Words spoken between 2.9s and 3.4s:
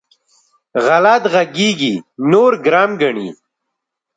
ګڼي.